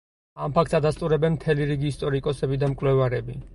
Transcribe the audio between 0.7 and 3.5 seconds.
ადასტურებენ მთელი რიგი ისტორიკოსები და მკვლევარები.